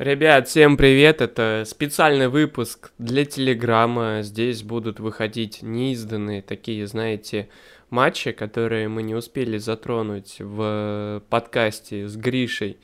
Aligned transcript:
Ребят, 0.00 0.48
всем 0.48 0.78
привет! 0.78 1.20
Это 1.20 1.64
специальный 1.66 2.28
выпуск 2.28 2.90
для 2.96 3.26
Телеграма. 3.26 4.20
Здесь 4.22 4.62
будут 4.62 4.98
выходить 4.98 5.60
неизданные 5.60 6.40
такие, 6.40 6.86
знаете, 6.86 7.50
матчи, 7.90 8.32
которые 8.32 8.88
мы 8.88 9.02
не 9.02 9.14
успели 9.14 9.58
затронуть 9.58 10.36
в 10.38 11.22
подкасте 11.28 12.08
с 12.08 12.16
Гришей 12.16 12.78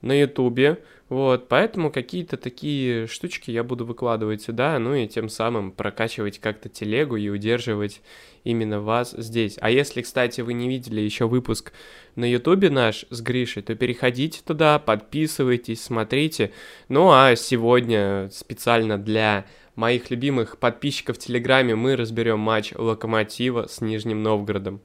на 0.00 0.20
Ютубе. 0.20 0.82
Вот, 1.08 1.46
поэтому 1.46 1.92
какие-то 1.92 2.36
такие 2.36 3.06
штучки 3.06 3.52
я 3.52 3.62
буду 3.62 3.86
выкладывать 3.86 4.42
сюда, 4.42 4.76
ну 4.80 4.92
и 4.94 5.06
тем 5.06 5.28
самым 5.28 5.70
прокачивать 5.70 6.40
как-то 6.40 6.68
телегу 6.68 7.14
и 7.14 7.28
удерживать 7.28 8.02
именно 8.42 8.80
вас 8.80 9.12
здесь. 9.12 9.56
А 9.60 9.70
если, 9.70 10.02
кстати, 10.02 10.40
вы 10.40 10.54
не 10.54 10.68
видели 10.68 11.00
еще 11.00 11.28
выпуск 11.28 11.72
на 12.16 12.28
ютубе 12.28 12.70
наш 12.70 13.06
с 13.10 13.20
Гришей, 13.20 13.62
то 13.62 13.76
переходите 13.76 14.40
туда, 14.44 14.80
подписывайтесь, 14.80 15.84
смотрите. 15.84 16.50
Ну 16.88 17.12
а 17.12 17.36
сегодня 17.36 18.28
специально 18.32 18.98
для 18.98 19.46
моих 19.76 20.10
любимых 20.10 20.58
подписчиков 20.58 21.18
в 21.18 21.20
Телеграме 21.20 21.76
мы 21.76 21.94
разберем 21.94 22.40
матч 22.40 22.72
Локомотива 22.74 23.68
с 23.68 23.80
Нижним 23.80 24.24
Новгородом. 24.24 24.82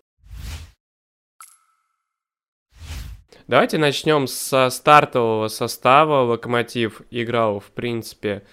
Давайте 3.52 3.78
начнем 3.78 4.28
со 4.28 4.70
стартового 4.70 5.50
состава. 5.50 6.24
Локомотив 6.24 7.02
играл, 7.12 7.60
в 7.60 7.66
принципе, 7.72 8.44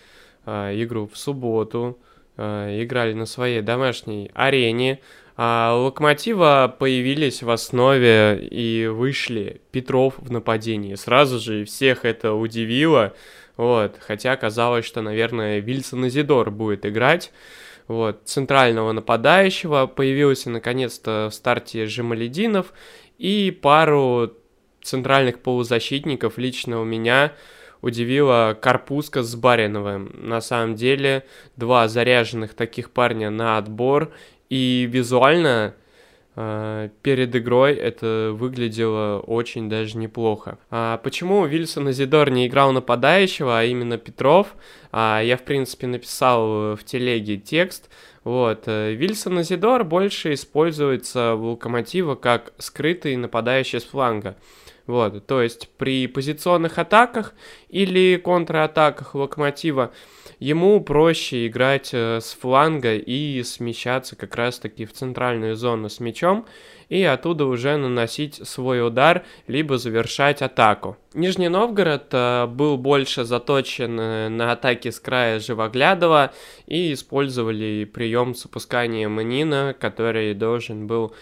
а, 0.44 0.72
игру 0.74 1.06
в 1.06 1.16
субботу. 1.16 2.00
А, 2.36 2.66
играли 2.82 3.12
на 3.12 3.24
своей 3.24 3.60
домашней 3.62 4.32
арене. 4.34 4.98
А 5.36 5.72
Локомотива 5.72 6.74
появились 6.76 7.44
в 7.44 7.50
основе 7.50 8.40
и 8.50 8.88
вышли 8.88 9.60
Петров 9.70 10.14
в 10.18 10.32
нападении. 10.32 10.96
Сразу 10.96 11.38
же 11.38 11.64
всех 11.64 12.04
это 12.04 12.32
удивило. 12.32 13.14
Вот, 13.56 13.98
хотя 14.00 14.34
казалось, 14.34 14.84
что, 14.84 15.00
наверное, 15.00 15.60
Вильсон 15.60 16.08
Изидор 16.08 16.50
будет 16.50 16.84
играть. 16.84 17.30
Вот, 17.86 18.22
центрального 18.24 18.90
нападающего 18.90 19.86
появился 19.86 20.50
наконец-то 20.50 21.28
в 21.30 21.34
старте 21.34 21.86
Жемалединов 21.86 22.72
и 23.16 23.56
пару 23.62 24.32
центральных 24.88 25.40
полузащитников 25.40 26.38
лично 26.38 26.80
у 26.80 26.84
меня 26.84 27.32
удивила 27.80 28.56
Карпуска 28.60 29.22
с 29.22 29.34
Бариновым. 29.36 30.10
На 30.14 30.40
самом 30.40 30.74
деле, 30.74 31.24
два 31.56 31.88
заряженных 31.88 32.54
таких 32.54 32.90
парня 32.90 33.30
на 33.30 33.58
отбор, 33.58 34.12
и 34.48 34.88
визуально 34.90 35.74
э, 36.34 36.88
перед 37.02 37.36
игрой 37.36 37.74
это 37.74 38.30
выглядело 38.32 39.20
очень 39.20 39.68
даже 39.68 39.96
неплохо. 39.98 40.58
А 40.70 40.98
почему 40.98 41.44
Вильсон 41.46 41.88
Азидор 41.88 42.30
не 42.30 42.46
играл 42.46 42.72
нападающего, 42.72 43.60
а 43.60 43.64
именно 43.64 43.98
Петров? 43.98 44.54
А, 44.90 45.20
я, 45.22 45.36
в 45.36 45.42
принципе, 45.42 45.86
написал 45.86 46.74
в 46.74 46.80
телеге 46.84 47.36
текст. 47.36 47.90
Вот. 48.24 48.64
Э, 48.66 48.92
Вильсон 48.92 49.38
Азидор 49.38 49.84
больше 49.84 50.34
используется 50.34 51.34
в 51.34 51.44
Локомотива 51.44 52.14
как 52.14 52.52
скрытый 52.58 53.16
нападающий 53.16 53.80
с 53.80 53.84
фланга. 53.84 54.36
Вот, 54.88 55.26
то 55.26 55.42
есть 55.42 55.68
при 55.76 56.06
позиционных 56.06 56.78
атаках 56.78 57.34
или 57.68 58.16
контратаках 58.16 59.14
Локомотива 59.14 59.92
ему 60.40 60.80
проще 60.80 61.46
играть 61.46 61.90
э, 61.92 62.20
с 62.22 62.32
фланга 62.32 62.94
и 62.94 63.42
смещаться 63.42 64.16
как 64.16 64.34
раз-таки 64.34 64.86
в 64.86 64.94
центральную 64.94 65.56
зону 65.56 65.90
с 65.90 66.00
мячом 66.00 66.46
и 66.88 67.02
оттуда 67.02 67.44
уже 67.44 67.76
наносить 67.76 68.36
свой 68.48 68.86
удар, 68.86 69.26
либо 69.46 69.76
завершать 69.76 70.40
атаку. 70.40 70.96
Нижний 71.12 71.50
Новгород 71.50 72.06
э, 72.12 72.46
был 72.46 72.78
больше 72.78 73.24
заточен 73.24 74.00
э, 74.00 74.28
на 74.30 74.52
атаке 74.52 74.90
с 74.90 74.98
края 75.00 75.38
Живоглядова 75.38 76.32
и 76.66 76.94
использовали 76.94 77.84
прием 77.84 78.34
с 78.34 78.46
опусканием 78.46 79.20
Нина, 79.20 79.76
который 79.78 80.32
должен 80.32 80.86
был 80.86 81.12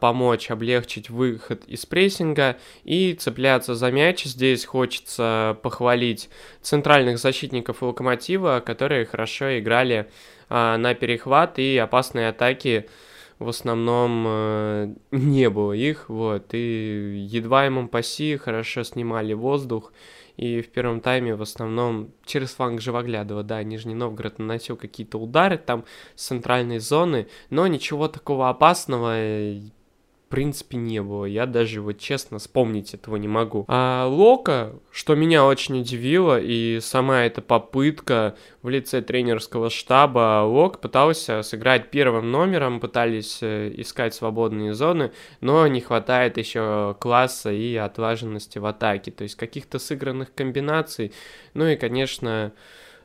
помочь 0.00 0.50
облегчить 0.50 1.10
выход 1.10 1.64
из 1.66 1.84
прессинга 1.84 2.56
и 2.84 3.12
цепляться 3.12 3.74
за 3.74 3.90
мяч. 3.92 4.24
Здесь 4.24 4.64
хочется 4.64 5.58
похвалить 5.62 6.30
центральных 6.62 7.18
защитников 7.18 7.82
Локомотива, 7.82 8.62
которые 8.64 9.04
хорошо 9.04 9.58
играли 9.58 10.08
а, 10.48 10.78
на 10.78 10.94
перехват 10.94 11.58
и 11.58 11.76
опасные 11.76 12.30
атаки 12.30 12.88
в 13.40 13.48
основном 13.48 14.24
э, 14.28 14.94
не 15.10 15.48
было 15.48 15.72
их, 15.72 16.08
вот, 16.08 16.52
и 16.52 17.26
едва 17.26 17.66
им 17.66 17.88
паси 17.88 18.36
хорошо 18.36 18.84
снимали 18.84 19.32
воздух, 19.32 19.92
и 20.36 20.60
в 20.60 20.68
первом 20.68 21.00
тайме 21.00 21.34
в 21.34 21.42
основном 21.42 22.10
через 22.26 22.50
фланг 22.50 22.82
Живоглядова, 22.82 23.42
да, 23.42 23.62
Нижний 23.62 23.94
Новгород 23.94 24.38
наносил 24.38 24.76
какие-то 24.76 25.18
удары 25.18 25.56
там 25.56 25.84
с 26.16 26.26
центральной 26.26 26.78
зоны, 26.78 27.28
но 27.48 27.66
ничего 27.66 28.08
такого 28.08 28.50
опасного 28.50 29.14
принципе, 30.30 30.78
не 30.78 31.02
было. 31.02 31.24
Я 31.24 31.44
даже 31.44 31.82
вот 31.82 31.98
честно 31.98 32.38
вспомнить 32.38 32.94
этого 32.94 33.16
не 33.16 33.28
могу. 33.28 33.64
А 33.68 34.06
Лока, 34.06 34.72
что 34.90 35.14
меня 35.14 35.44
очень 35.44 35.80
удивило, 35.80 36.40
и 36.40 36.78
сама 36.80 37.24
эта 37.24 37.42
попытка 37.42 38.36
в 38.62 38.68
лице 38.68 39.02
тренерского 39.02 39.68
штаба, 39.70 40.44
Лок 40.44 40.80
пытался 40.80 41.42
сыграть 41.42 41.90
первым 41.90 42.30
номером, 42.30 42.80
пытались 42.80 43.40
э, 43.42 43.72
искать 43.76 44.14
свободные 44.14 44.72
зоны, 44.72 45.10
но 45.40 45.66
не 45.66 45.80
хватает 45.80 46.38
еще 46.38 46.96
класса 47.00 47.50
и 47.50 47.74
отлаженности 47.74 48.58
в 48.58 48.66
атаке, 48.66 49.10
то 49.10 49.24
есть 49.24 49.34
каких-то 49.34 49.78
сыгранных 49.80 50.32
комбинаций. 50.32 51.12
Ну 51.54 51.66
и, 51.66 51.74
конечно, 51.74 52.52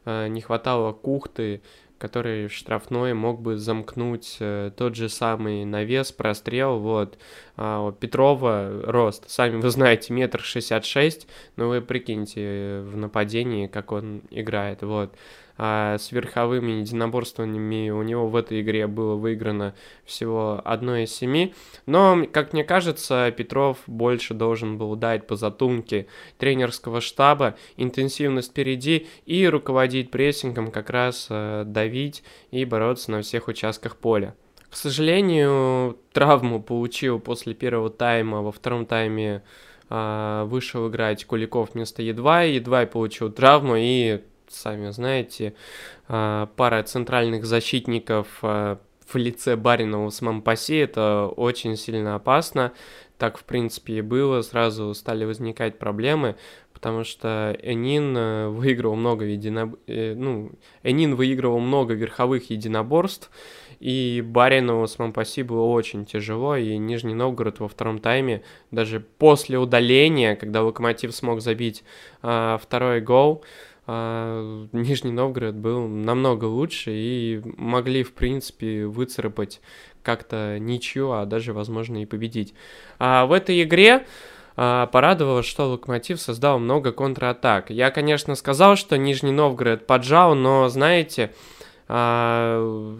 э, 0.05 0.27
не 0.27 0.41
хватало 0.41 0.93
кухты, 0.93 1.61
который 1.97 2.47
в 2.47 2.53
штрафной 2.53 3.13
мог 3.13 3.41
бы 3.41 3.57
замкнуть 3.57 4.37
э, 4.39 4.71
тот 4.75 4.95
же 4.95 5.09
самый 5.09 5.65
навес, 5.65 6.11
прострел, 6.11 6.79
вот. 6.79 7.17
А 7.55 7.81
у 7.81 7.91
Петрова 7.91 8.81
рост, 8.83 9.29
сами 9.29 9.57
вы 9.61 9.69
знаете, 9.69 10.13
метр 10.13 10.41
шестьдесят 10.41 10.85
шесть, 10.85 11.27
но 11.55 11.69
вы 11.69 11.81
прикиньте 11.81 12.81
в 12.81 12.97
нападении, 12.97 13.67
как 13.67 13.91
он 13.91 14.21
играет, 14.29 14.81
вот 14.81 15.15
а 15.57 15.97
с 15.97 16.11
верховыми 16.11 16.73
единоборствованиями 16.73 17.89
у 17.89 18.01
него 18.03 18.27
в 18.27 18.35
этой 18.35 18.61
игре 18.61 18.87
было 18.87 19.15
выиграно 19.15 19.73
всего 20.03 20.61
одно 20.63 20.97
из 20.97 21.13
семи. 21.13 21.53
Но, 21.85 22.25
как 22.31 22.53
мне 22.53 22.63
кажется, 22.63 23.33
Петров 23.35 23.79
больше 23.87 24.33
должен 24.33 24.77
был 24.77 24.95
дать 24.95 25.27
по 25.27 25.35
затумке 25.35 26.07
тренерского 26.37 26.99
штаба, 27.01 27.55
интенсивность 27.77 28.51
впереди 28.51 29.07
и 29.25 29.47
руководить 29.47 30.11
прессингом, 30.11 30.71
как 30.71 30.89
раз 30.89 31.27
э, 31.29 31.63
давить 31.65 32.23
и 32.51 32.65
бороться 32.65 33.11
на 33.11 33.21
всех 33.21 33.47
участках 33.47 33.95
поля. 33.95 34.35
К 34.69 34.75
сожалению, 34.75 35.97
травму 36.11 36.61
получил 36.61 37.19
после 37.19 37.53
первого 37.53 37.89
тайма, 37.89 38.41
во 38.41 38.51
втором 38.51 38.85
тайме 38.85 39.41
э, 39.89 40.43
вышел 40.47 40.89
играть 40.89 41.23
Куликов 41.23 41.73
вместо 41.73 42.01
Едва, 42.01 42.41
Едва 42.41 42.85
получил 42.85 43.31
травму 43.31 43.75
и 43.77 44.19
сами 44.49 44.89
знаете, 44.91 45.53
а, 46.07 46.47
пара 46.55 46.83
центральных 46.83 47.45
защитников 47.45 48.27
а, 48.41 48.79
в 49.07 49.15
лице 49.15 49.55
Баринова 49.55 50.09
с 50.09 50.21
Мампаси, 50.21 50.77
это 50.77 51.27
очень 51.27 51.77
сильно 51.77 52.15
опасно. 52.15 52.73
Так, 53.17 53.37
в 53.37 53.45
принципе, 53.45 53.99
и 53.99 54.01
было. 54.01 54.41
Сразу 54.41 54.93
стали 54.93 55.23
возникать 55.23 55.79
проблемы, 55.79 56.35
потому 56.73 57.05
что 57.05 57.57
Энин 57.61 58.15
э, 58.17 58.49
выигрывал 58.49 58.95
много 58.95 59.23
единоб... 59.25 59.75
Э, 59.87 60.13
ну, 60.15 60.51
Энин 60.83 61.15
выигрывал 61.15 61.59
много 61.59 61.93
верховых 61.93 62.49
единоборств, 62.49 63.31
и 63.79 64.21
Барину 64.25 64.85
с 64.85 64.99
Мампаси 64.99 65.43
было 65.43 65.63
очень 65.63 66.05
тяжело, 66.05 66.57
и 66.57 66.77
Нижний 66.77 67.13
Новгород 67.13 67.59
во 67.59 67.69
втором 67.69 67.99
тайме, 67.99 68.43
даже 68.71 68.99
после 68.99 69.57
удаления, 69.57 70.35
когда 70.35 70.61
Локомотив 70.61 71.15
смог 71.15 71.39
забить 71.39 71.83
а, 72.21 72.57
второй 72.61 72.99
гол, 72.99 73.43
а 73.87 74.67
Нижний 74.71 75.11
Новгород 75.11 75.55
был 75.55 75.87
намного 75.87 76.45
лучше 76.45 76.91
и 76.91 77.41
могли, 77.57 78.03
в 78.03 78.13
принципе, 78.13 78.85
выцарапать 78.85 79.61
как-то 80.01 80.57
ничью, 80.59 81.11
а 81.11 81.25
даже, 81.25 81.53
возможно, 81.53 82.01
и 82.01 82.05
победить. 82.05 82.53
А 82.99 83.25
в 83.25 83.31
этой 83.31 83.61
игре 83.63 84.05
а, 84.55 84.87
порадовало, 84.87 85.43
что 85.43 85.69
Локомотив 85.69 86.19
создал 86.19 86.59
много 86.59 86.91
контратак. 86.91 87.69
Я, 87.69 87.91
конечно, 87.91 88.35
сказал, 88.35 88.75
что 88.75 88.97
Нижний 88.97 89.31
Новгород 89.31 89.85
поджал, 89.85 90.35
но, 90.35 90.69
знаете, 90.69 91.33
а, 91.87 92.97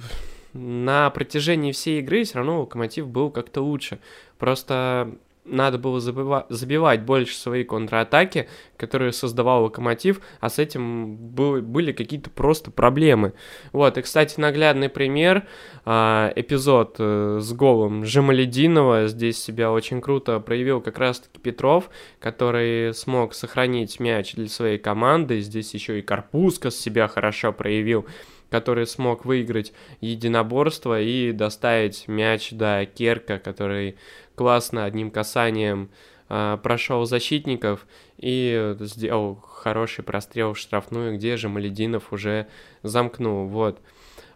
на 0.53 1.09
протяжении 1.09 1.71
всей 1.71 1.99
игры 1.99 2.23
все 2.23 2.37
равно 2.37 2.61
Локомотив 2.61 3.07
был 3.07 3.29
как-то 3.29 3.61
лучше. 3.61 3.99
Просто 4.37 5.15
надо 5.45 5.77
было 5.77 5.99
забива- 5.99 6.45
забивать 6.49 7.01
больше 7.03 7.35
свои 7.35 7.63
контратаки, 7.63 8.49
которые 8.77 9.11
создавал 9.11 9.63
Локомотив, 9.63 10.19
а 10.39 10.49
с 10.49 10.59
этим 10.59 11.15
был, 11.15 11.61
были 11.61 11.91
какие-то 11.91 12.29
просто 12.29 12.71
проблемы. 12.71 13.33
Вот, 13.71 13.97
и, 13.97 14.01
кстати, 14.01 14.39
наглядный 14.39 14.89
пример, 14.89 15.47
э, 15.85 16.33
эпизод 16.35 16.95
э, 16.99 17.39
с 17.41 17.53
голом 17.53 18.05
Жемалединова, 18.05 19.07
здесь 19.07 19.41
себя 19.41 19.71
очень 19.71 20.01
круто 20.01 20.39
проявил 20.39 20.81
как 20.81 20.97
раз-таки 20.97 21.39
Петров, 21.39 21.89
который 22.19 22.93
смог 22.93 23.33
сохранить 23.33 23.99
мяч 23.99 24.33
для 24.33 24.49
своей 24.49 24.77
команды, 24.77 25.39
здесь 25.41 25.73
еще 25.73 25.99
и 25.99 26.01
Карпуска 26.01 26.71
себя 26.71 27.07
хорошо 27.07 27.53
проявил, 27.53 28.05
который 28.49 28.87
смог 28.87 29.25
выиграть 29.25 29.73
единоборство 30.01 31.01
и 31.01 31.31
доставить 31.31 32.07
мяч 32.07 32.51
до 32.51 32.85
Керка, 32.85 33.39
который 33.39 33.97
классно 34.35 34.85
одним 34.85 35.11
касанием 35.11 35.89
э, 36.29 36.57
прошел 36.61 37.05
защитников 37.05 37.85
и 38.17 38.75
сделал 38.79 39.35
хороший 39.35 40.03
прострел 40.03 40.53
в 40.53 40.59
штрафную, 40.59 41.15
где 41.15 41.37
же 41.37 41.49
Малединов 41.49 42.13
уже 42.13 42.47
замкнул. 42.83 43.47
Вот. 43.47 43.79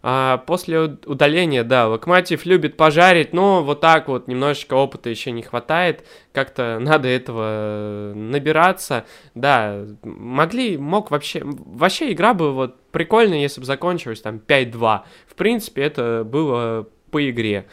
А 0.01 0.37
после 0.37 0.79
удаления, 0.79 1.63
да, 1.63 1.87
Локомотив 1.87 2.45
любит 2.45 2.77
пожарить, 2.77 3.33
но 3.33 3.63
вот 3.63 3.81
так 3.81 4.07
вот 4.07 4.27
немножечко 4.27 4.75
опыта 4.75 5.09
еще 5.09 5.31
не 5.31 5.41
хватает, 5.41 6.05
как-то 6.31 6.77
надо 6.81 7.07
этого 7.07 8.13
набираться. 8.15 9.05
Да, 9.35 9.85
могли, 10.03 10.77
мог 10.77 11.11
вообще, 11.11 11.41
вообще 11.43 12.13
игра 12.13 12.33
бы 12.33 12.53
вот 12.53 12.81
прикольная, 12.91 13.39
если 13.39 13.59
бы 13.59 13.65
закончилась 13.65 14.21
там 14.21 14.37
5-2. 14.37 15.01
В 15.27 15.35
принципе, 15.35 15.81
это 15.83 16.23
было 16.25 16.87
по 17.11 17.29
игре. 17.29 17.65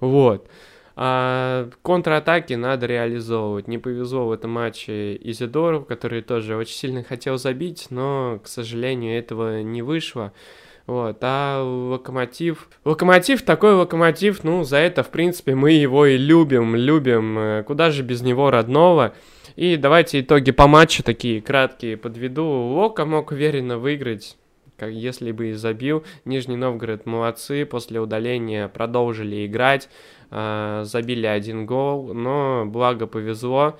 Вот. 0.00 0.48
А 1.00 1.70
контратаки 1.82 2.54
надо 2.54 2.86
реализовывать. 2.86 3.68
Не 3.68 3.78
повезло 3.78 4.26
в 4.26 4.32
этом 4.32 4.50
матче 4.50 5.14
Изидору, 5.14 5.84
который 5.84 6.22
тоже 6.22 6.56
очень 6.56 6.74
сильно 6.74 7.04
хотел 7.04 7.38
забить, 7.38 7.86
но, 7.90 8.40
к 8.42 8.48
сожалению, 8.48 9.16
этого 9.16 9.62
не 9.62 9.80
вышло. 9.80 10.32
Вот, 10.88 11.18
а 11.20 11.62
локомотив... 11.62 12.68
Локомотив 12.84 13.42
такой 13.42 13.74
локомотив, 13.74 14.42
ну, 14.42 14.64
за 14.64 14.78
это, 14.78 15.04
в 15.04 15.10
принципе, 15.10 15.54
мы 15.54 15.70
его 15.70 16.04
и 16.04 16.16
любим, 16.16 16.74
любим. 16.74 17.38
Э, 17.38 17.62
куда 17.62 17.92
же 17.92 18.02
без 18.02 18.22
него 18.22 18.50
родного? 18.50 19.14
И 19.54 19.76
давайте 19.76 20.18
итоги 20.18 20.50
по 20.50 20.66
матчу 20.66 21.04
такие 21.04 21.40
краткие 21.40 21.96
подведу. 21.96 22.44
Лока 22.44 23.04
мог 23.04 23.30
уверенно 23.30 23.78
выиграть 23.78 24.36
как 24.78 24.90
если 24.90 25.32
бы 25.32 25.48
и 25.48 25.52
забил. 25.52 26.04
Нижний 26.24 26.56
Новгород 26.56 27.04
молодцы, 27.04 27.66
после 27.66 28.00
удаления 28.00 28.68
продолжили 28.68 29.46
играть, 29.46 29.88
э, 30.30 30.82
забили 30.84 31.26
один 31.26 31.66
гол, 31.66 32.14
но 32.14 32.64
благо 32.66 33.06
повезло. 33.06 33.78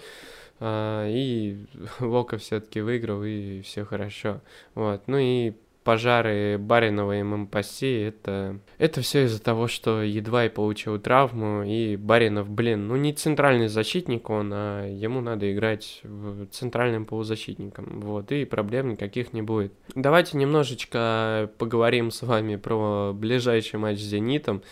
Uh, 0.60 1.08
и 1.08 1.56
Лока 2.00 2.36
все-таки 2.36 2.80
выиграл, 2.80 3.22
и 3.22 3.60
все 3.62 3.84
хорошо. 3.84 4.40
Вот. 4.74 5.02
Ну 5.06 5.16
и 5.16 5.52
пожары 5.84 6.58
Баринова 6.58 7.18
и 7.18 7.22
Мампаси, 7.22 8.00
это, 8.00 8.58
это 8.78 9.00
все 9.00 9.24
из-за 9.24 9.42
того, 9.42 9.68
что 9.68 10.02
едва 10.02 10.46
и 10.46 10.48
получил 10.48 10.98
травму, 10.98 11.62
и 11.62 11.96
Баринов, 11.96 12.50
блин, 12.50 12.88
ну 12.88 12.96
не 12.96 13.12
центральный 13.12 13.68
защитник 13.68 14.28
он, 14.30 14.50
а 14.52 14.86
ему 14.86 15.20
надо 15.20 15.52
играть 15.52 16.00
в 16.02 16.46
центральным 16.46 17.06
полузащитником, 17.06 18.00
вот, 18.00 18.32
и 18.32 18.44
проблем 18.44 18.90
никаких 18.90 19.32
не 19.32 19.42
будет. 19.42 19.72
Давайте 19.94 20.36
немножечко 20.36 21.50
поговорим 21.58 22.10
с 22.10 22.22
вами 22.22 22.56
про 22.56 23.12
ближайший 23.14 23.78
матч 23.78 23.98
с 23.98 24.02
«Зенитом». 24.02 24.62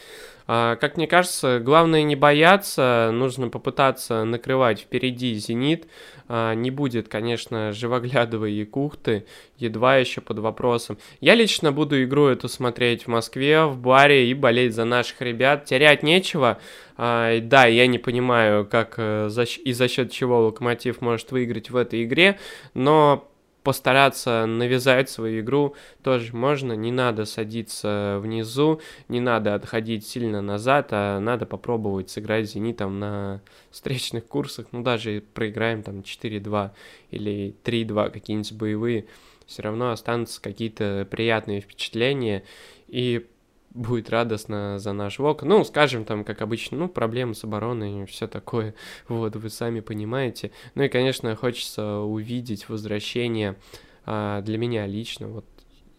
А, 0.46 0.76
как 0.76 0.96
мне 0.96 1.06
кажется, 1.06 1.60
главное 1.60 2.02
не 2.02 2.16
бояться, 2.16 3.10
нужно 3.12 3.48
попытаться 3.48 4.24
накрывать 4.24 4.80
впереди 4.80 5.34
«Зенит». 5.34 5.86
А, 6.28 6.54
не 6.54 6.70
будет, 6.70 7.08
конечно, 7.08 7.72
живоглядовой 7.72 8.52
Якухты, 8.52 9.26
едва 9.58 9.96
еще 9.96 10.20
под 10.20 10.38
вопросом. 10.38 10.98
Я 11.20 11.34
лично 11.34 11.72
буду 11.72 12.02
игру 12.02 12.26
эту 12.26 12.48
смотреть 12.48 13.04
в 13.04 13.08
Москве, 13.08 13.64
в 13.64 13.78
баре 13.78 14.28
и 14.28 14.34
болеть 14.34 14.74
за 14.74 14.84
наших 14.84 15.20
ребят. 15.20 15.64
Терять 15.64 16.02
нечего. 16.02 16.58
А, 16.96 17.40
да, 17.40 17.66
я 17.66 17.86
не 17.86 17.98
понимаю, 17.98 18.66
как 18.66 18.94
э, 18.96 19.28
и 19.64 19.72
за 19.72 19.88
счет 19.88 20.10
чего 20.10 20.46
Локомотив 20.46 21.00
может 21.00 21.30
выиграть 21.30 21.70
в 21.70 21.76
этой 21.76 22.04
игре, 22.04 22.38
но 22.74 23.28
постараться 23.66 24.46
навязать 24.46 25.10
свою 25.10 25.40
игру 25.40 25.74
тоже 26.04 26.36
можно. 26.36 26.74
Не 26.74 26.92
надо 26.92 27.24
садиться 27.24 28.20
внизу, 28.22 28.80
не 29.08 29.18
надо 29.18 29.56
отходить 29.56 30.06
сильно 30.06 30.40
назад, 30.40 30.90
а 30.92 31.18
надо 31.18 31.46
попробовать 31.46 32.08
сыграть 32.08 32.48
«Зенитом» 32.48 33.00
на 33.00 33.42
встречных 33.72 34.24
курсах. 34.28 34.68
Ну, 34.70 34.84
даже 34.84 35.20
проиграем 35.34 35.82
там 35.82 36.02
4-2 36.02 36.70
или 37.10 37.56
3-2 37.64 38.10
какие-нибудь 38.10 38.52
боевые, 38.52 39.06
все 39.46 39.62
равно 39.62 39.90
останутся 39.90 40.40
какие-то 40.40 41.04
приятные 41.10 41.60
впечатления. 41.60 42.44
И 42.86 43.26
будет 43.76 44.10
радостно 44.10 44.78
за 44.78 44.92
наш 44.92 45.18
ВОК. 45.18 45.42
Ну, 45.42 45.64
скажем, 45.64 46.04
там, 46.04 46.24
как 46.24 46.42
обычно, 46.42 46.78
ну, 46.78 46.88
проблемы 46.88 47.34
с 47.34 47.44
обороной 47.44 48.02
и 48.02 48.06
все 48.06 48.26
такое. 48.26 48.74
Вот, 49.08 49.36
вы 49.36 49.50
сами 49.50 49.80
понимаете. 49.80 50.50
Ну 50.74 50.82
и, 50.82 50.88
конечно, 50.88 51.34
хочется 51.36 51.98
увидеть 51.98 52.68
возвращение 52.68 53.56
а, 54.04 54.40
для 54.42 54.58
меня 54.58 54.86
лично, 54.86 55.28
вот 55.28 55.44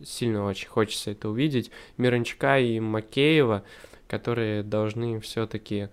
сильно 0.03 0.45
очень 0.45 0.67
хочется 0.67 1.11
это 1.11 1.29
увидеть, 1.29 1.71
Мирончука 1.97 2.59
и 2.59 2.79
Макеева, 2.79 3.63
которые 4.07 4.63
должны 4.63 5.19
все-таки 5.19 5.89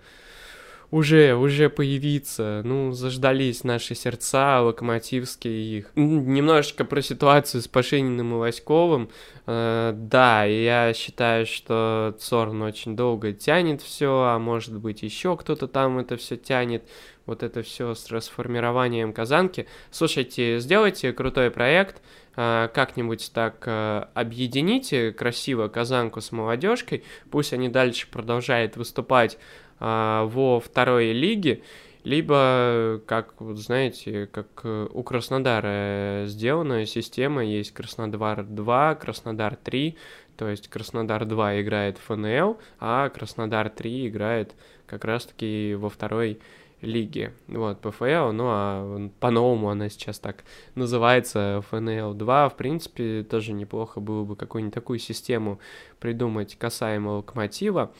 уже, 0.90 1.34
уже 1.34 1.69
появиться. 1.70 2.62
Ну, 2.64 2.92
заждались 2.92 3.64
наши 3.64 3.94
сердца, 3.94 4.60
локомотивские 4.60 5.78
их. 5.78 5.90
Немножечко 5.96 6.84
про 6.84 7.02
ситуацию 7.02 7.62
с 7.62 7.69
Пашининым 7.69 8.34
и 8.34 8.38
Васьковым. 8.38 9.10
Э, 9.46 9.92
да, 9.94 10.44
я 10.44 10.92
считаю, 10.94 11.46
что 11.46 12.14
Цорн 12.19 12.62
очень 12.62 12.96
долго 12.96 13.32
тянет 13.32 13.82
все, 13.82 14.22
а 14.22 14.38
может 14.38 14.78
быть 14.78 15.02
еще 15.02 15.36
кто-то 15.36 15.69
там 15.69 15.98
это 15.98 16.16
все 16.16 16.36
тянет. 16.36 16.84
Вот 17.26 17.42
это 17.42 17.62
все 17.62 17.94
с 17.94 18.10
расформированием 18.10 19.12
казанки. 19.12 19.66
Слушайте, 19.90 20.58
сделайте 20.60 21.12
крутой 21.12 21.50
проект, 21.50 22.02
э, 22.36 22.69
как-нибудь 22.75 23.31
так 23.32 23.62
э, 23.66 24.06
объедините 24.14 25.10
красиво 25.12 25.69
казанку 25.69 26.20
с 26.20 26.32
молодежкой, 26.32 27.02
пусть 27.31 27.52
они 27.54 27.69
дальше 27.69 28.08
продолжают 28.10 28.76
выступать 28.76 29.38
во 29.81 30.61
второй 30.61 31.12
лиге, 31.12 31.62
либо, 32.05 33.00
как, 33.06 33.41
вот 33.41 33.56
знаете, 33.56 34.26
как 34.31 34.47
э, 34.65 34.88
у 34.93 35.03
Краснодара 35.03 36.25
сделана 36.26 36.85
система, 36.85 37.43
есть 37.43 37.73
Краснодар 37.73 38.44
2, 38.44 38.94
Краснодар 38.97 39.56
3, 39.56 39.97
то 40.37 40.49
есть 40.49 40.69
Краснодар 40.69 41.25
2 41.25 41.62
играет 41.62 41.97
ФНЛ, 41.99 42.59
а 42.79 43.09
Краснодар 43.09 43.71
3 43.71 44.09
играет 44.09 44.55
как 44.87 45.06
раз-таки 45.06 45.75
во 45.79 45.88
второй 45.88 46.41
лиге. 46.82 47.32
Вот, 47.49 47.81
ПФЛ, 47.81 48.32
ну 48.32 48.44
а 48.49 49.09
по-новому 49.19 49.70
она 49.70 49.88
сейчас 49.88 50.19
так 50.19 50.44
называется, 50.75 51.65
ФНЛ 51.70 52.12
2. 52.12 52.49
В 52.50 52.56
принципе, 52.56 53.23
тоже 53.23 53.55
неплохо 53.55 54.01
было 54.01 54.25
бы 54.25 54.37
какую-нибудь 54.37 54.75
такую 54.75 54.98
систему 54.98 55.58
придумать 56.01 56.56
касаемо 56.58 57.10
локомотива 57.13 57.93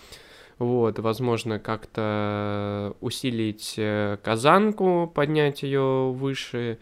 вот, 0.59 0.99
возможно, 0.99 1.59
как-то 1.59 2.95
усилить 3.01 3.75
э, 3.77 4.19
казанку, 4.23 5.11
поднять 5.15 5.63
ее 5.63 6.13
выше 6.13 6.79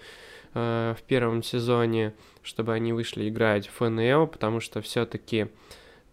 э, 0.54 0.94
в 0.98 1.02
первом 1.04 1.42
сезоне, 1.42 2.14
чтобы 2.42 2.74
они 2.74 2.92
вышли 2.92 3.28
играть 3.28 3.68
в 3.68 3.72
ФНЛ, 3.72 4.26
потому 4.26 4.60
что 4.60 4.80
все-таки 4.80 5.48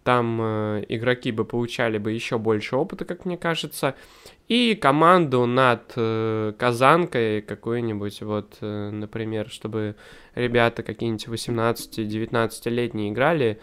там 0.04 0.40
э, 0.40 0.84
игроки 0.88 1.30
бы 1.30 1.44
получали 1.44 1.98
бы 1.98 2.12
еще 2.12 2.38
больше 2.38 2.76
опыта, 2.76 3.04
как 3.04 3.24
мне 3.24 3.36
кажется, 3.36 3.94
и 4.48 4.74
команду 4.74 5.46
над 5.46 5.92
э, 5.96 6.54
Казанкой 6.58 7.42
какую-нибудь, 7.42 8.22
вот, 8.22 8.56
э, 8.60 8.90
например, 8.90 9.50
чтобы 9.50 9.96
ребята 10.34 10.82
какие-нибудь 10.82 11.28
18-19-летние 11.28 13.10
играли, 13.10 13.60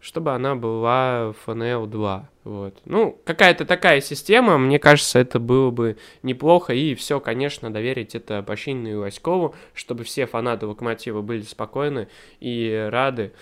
чтобы 0.00 0.32
она 0.32 0.54
была 0.54 1.34
FNL 1.46 1.86
2. 1.86 2.30
Вот. 2.44 2.78
Ну, 2.84 3.20
какая-то 3.24 3.64
такая 3.64 4.00
система, 4.00 4.56
мне 4.56 4.78
кажется, 4.78 5.18
это 5.18 5.40
было 5.40 5.70
бы 5.70 5.96
неплохо. 6.22 6.74
И 6.74 6.94
все, 6.94 7.18
конечно, 7.18 7.72
доверить 7.72 8.14
это 8.14 8.40
Бащинину 8.42 8.88
и 8.88 8.94
Васькову, 8.94 9.54
чтобы 9.74 10.04
все 10.04 10.26
фанаты 10.26 10.66
Локомотива 10.66 11.22
были 11.22 11.42
спокойны 11.42 12.08
и 12.38 12.88
рады. 12.90 13.32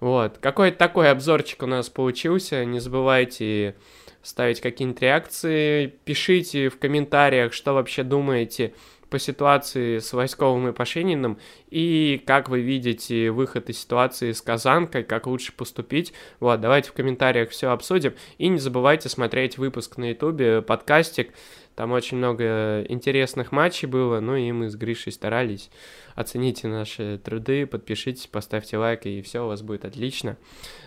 Вот. 0.00 0.38
Какой-то 0.38 0.76
такой 0.76 1.10
обзорчик 1.10 1.62
у 1.62 1.66
нас 1.66 1.88
получился. 1.88 2.64
Не 2.64 2.80
забывайте 2.80 3.76
ставить 4.22 4.60
какие-нибудь 4.60 5.00
реакции. 5.00 5.86
Пишите 6.04 6.68
в 6.68 6.78
комментариях, 6.78 7.54
что 7.54 7.72
вообще 7.72 8.02
думаете 8.02 8.74
по 9.10 9.18
ситуации 9.18 9.98
с 9.98 10.12
Войсковым 10.12 10.68
и 10.68 10.72
Пашининым, 10.72 11.38
и 11.68 12.22
как 12.24 12.48
вы 12.48 12.60
видите 12.60 13.30
выход 13.30 13.68
из 13.68 13.78
ситуации 13.80 14.32
с 14.32 14.40
Казанкой, 14.40 15.04
как 15.04 15.26
лучше 15.26 15.52
поступить. 15.52 16.12
Вот, 16.38 16.60
давайте 16.60 16.90
в 16.90 16.92
комментариях 16.92 17.50
все 17.50 17.70
обсудим. 17.70 18.14
И 18.38 18.48
не 18.48 18.58
забывайте 18.58 19.08
смотреть 19.08 19.58
выпуск 19.58 19.96
на 19.98 20.10
ютубе, 20.10 20.62
подкастик. 20.62 21.32
Там 21.74 21.92
очень 21.92 22.18
много 22.18 22.84
интересных 22.88 23.52
матчей 23.52 23.88
было, 23.88 24.20
ну 24.20 24.36
и 24.36 24.52
мы 24.52 24.68
с 24.68 24.76
Гришей 24.76 25.12
старались. 25.12 25.70
Оцените 26.14 26.68
наши 26.68 27.18
труды, 27.18 27.66
подпишитесь, 27.66 28.26
поставьте 28.26 28.76
лайк, 28.76 29.06
и 29.06 29.22
все 29.22 29.44
у 29.44 29.48
вас 29.48 29.62
будет 29.62 29.84
отлично. 29.84 30.36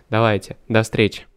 Давайте, 0.09 0.57
до 0.67 0.83
встречи. 0.83 1.32